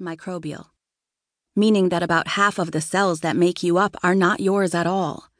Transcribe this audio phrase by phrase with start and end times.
[0.00, 0.66] microbial,
[1.54, 4.86] meaning that about half of the cells that make you up are not yours at
[4.86, 5.30] all.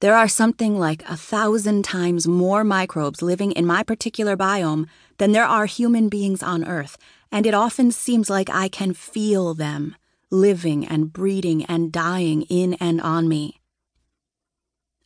[0.00, 4.88] There are something like a thousand times more microbes living in my particular biome
[5.18, 6.96] than there are human beings on Earth,
[7.30, 9.96] and it often seems like I can feel them
[10.30, 13.60] living and breeding and dying in and on me.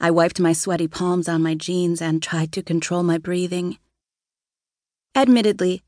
[0.01, 3.79] I wiped my sweaty palms on my jeans and tried to control my breathing.
[5.15, 5.83] Admittedly,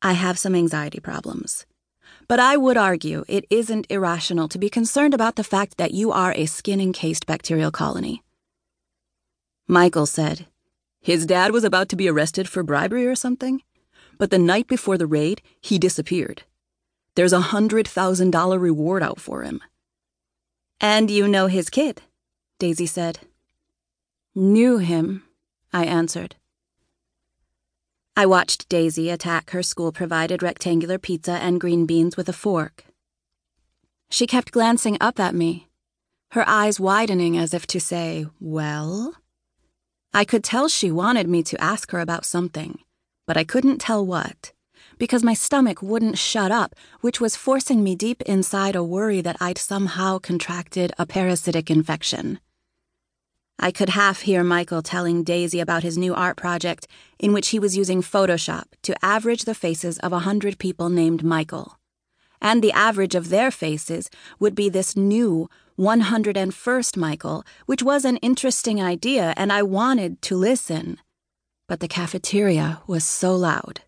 [0.00, 1.66] I have some anxiety problems.
[2.28, 6.12] But I would argue it isn't irrational to be concerned about the fact that you
[6.12, 8.22] are a skin encased bacterial colony.
[9.66, 10.46] Michael said,
[11.00, 13.62] His dad was about to be arrested for bribery or something,
[14.18, 16.42] but the night before the raid, he disappeared.
[17.14, 19.62] There's a $100,000 reward out for him.
[20.80, 22.02] And you know his kid,
[22.58, 23.20] Daisy said.
[24.34, 25.24] Knew him,
[25.72, 26.36] I answered.
[28.18, 32.82] I watched Daisy attack her school provided rectangular pizza and green beans with a fork.
[34.10, 35.68] She kept glancing up at me,
[36.32, 39.14] her eyes widening as if to say, Well?
[40.12, 42.80] I could tell she wanted me to ask her about something,
[43.24, 44.52] but I couldn't tell what,
[44.98, 49.36] because my stomach wouldn't shut up, which was forcing me deep inside a worry that
[49.40, 52.40] I'd somehow contracted a parasitic infection.
[53.60, 56.86] I could half hear Michael telling Daisy about his new art project
[57.18, 61.24] in which he was using Photoshop to average the faces of a hundred people named
[61.24, 61.78] Michael.
[62.40, 68.18] And the average of their faces would be this new 101st Michael, which was an
[68.18, 70.98] interesting idea, and I wanted to listen.
[71.66, 73.80] But the cafeteria was so loud,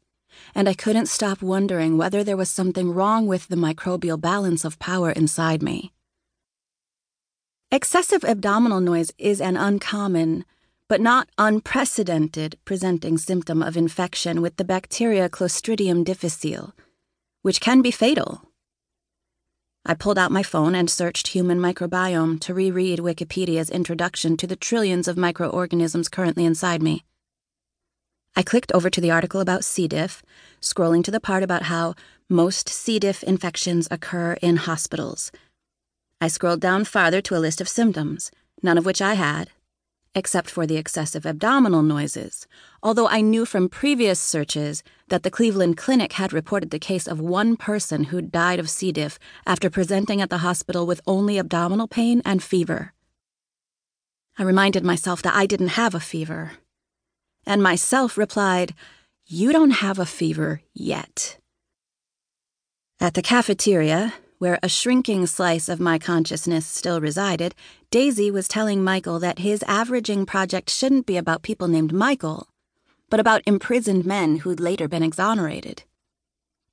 [0.52, 4.80] and I couldn't stop wondering whether there was something wrong with the microbial balance of
[4.80, 5.92] power inside me.
[7.72, 10.44] Excessive abdominal noise is an uncommon,
[10.88, 16.74] but not unprecedented, presenting symptom of infection with the bacteria Clostridium difficile,
[17.42, 18.42] which can be fatal.
[19.86, 24.56] I pulled out my phone and searched human microbiome to reread Wikipedia's introduction to the
[24.56, 27.04] trillions of microorganisms currently inside me.
[28.34, 29.86] I clicked over to the article about C.
[29.86, 30.25] diff,
[30.60, 31.94] scrolling to the part about how
[32.28, 32.98] most C.
[32.98, 35.30] diff infections occur in hospitals.
[36.20, 38.31] I scrolled down farther to a list of symptoms,
[38.62, 39.50] none of which I had,
[40.14, 42.47] except for the excessive abdominal noises,
[42.82, 47.20] although I knew from previous searches that the Cleveland Clinic had reported the case of
[47.20, 48.92] one person who died of C.
[48.92, 52.92] diff after presenting at the hospital with only abdominal pain and fever.
[54.38, 56.53] I reminded myself that I didn't have a fever.
[57.47, 58.75] And myself replied,
[59.26, 61.38] You don't have a fever yet.
[63.00, 67.55] At the cafeteria, where a shrinking slice of my consciousness still resided,
[67.91, 72.49] Daisy was telling Michael that his averaging project shouldn't be about people named Michael,
[73.11, 75.83] but about imprisoned men who'd later been exonerated.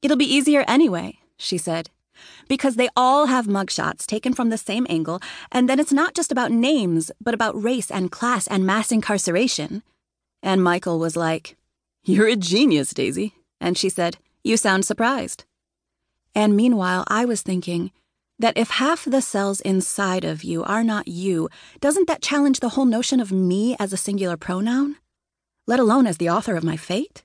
[0.01, 1.89] It'll be easier anyway, she said,
[2.47, 5.19] because they all have mugshots taken from the same angle,
[5.51, 9.83] and then it's not just about names, but about race and class and mass incarceration.
[10.41, 11.57] And Michael was like,
[12.05, 13.33] You're a genius, Daisy.
[13.59, 15.43] And she said, You sound surprised.
[16.35, 17.91] And meanwhile, I was thinking
[18.39, 21.49] that if half the cells inside of you are not you,
[21.79, 24.97] doesn't that challenge the whole notion of me as a singular pronoun?
[25.65, 27.23] Let alone as the author of my fate?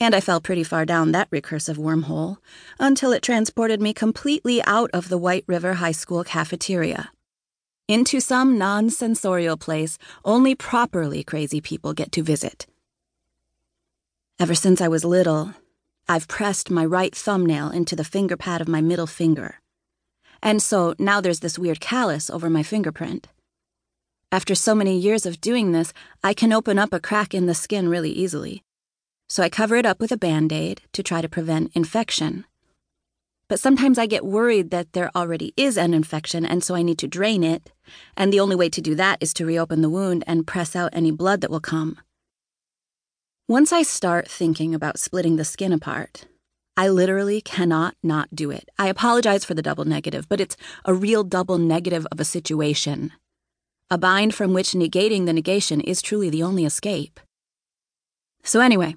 [0.00, 2.38] And I fell pretty far down that recursive wormhole
[2.78, 7.10] until it transported me completely out of the White River High School cafeteria
[7.88, 12.66] into some non sensorial place only properly crazy people get to visit.
[14.38, 15.54] Ever since I was little,
[16.10, 19.60] I've pressed my right thumbnail into the finger pad of my middle finger.
[20.42, 23.28] And so now there's this weird callus over my fingerprint.
[24.32, 25.92] After so many years of doing this,
[26.24, 28.62] I can open up a crack in the skin really easily.
[29.28, 32.46] So I cover it up with a band aid to try to prevent infection.
[33.48, 36.98] But sometimes I get worried that there already is an infection, and so I need
[36.98, 37.70] to drain it,
[38.16, 40.90] and the only way to do that is to reopen the wound and press out
[40.94, 41.98] any blood that will come.
[43.50, 46.26] Once I start thinking about splitting the skin apart,
[46.76, 48.68] I literally cannot not do it.
[48.78, 50.54] I apologize for the double negative, but it's
[50.84, 53.10] a real double negative of a situation.
[53.90, 57.20] A bind from which negating the negation is truly the only escape.
[58.44, 58.96] So, anyway,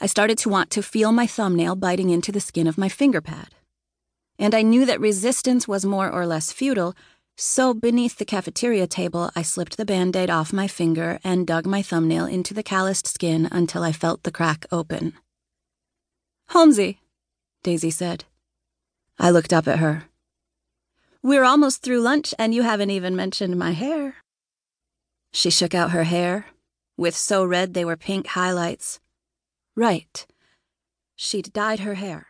[0.00, 3.20] I started to want to feel my thumbnail biting into the skin of my finger
[3.20, 3.48] pad.
[4.38, 6.94] And I knew that resistance was more or less futile
[7.38, 11.66] so, beneath the cafeteria table, I slipped the band aid off my finger and dug
[11.66, 15.12] my thumbnail into the calloused skin until I felt the crack open.
[16.48, 17.00] Holmesy,
[17.62, 18.24] Daisy said.
[19.18, 20.04] I looked up at her.
[21.22, 24.14] We're almost through lunch, and you haven't even mentioned my hair.
[25.32, 26.46] She shook out her hair,
[26.96, 28.98] with so red they were pink highlights.
[29.74, 30.26] Right.
[31.16, 32.28] She'd dyed her hair.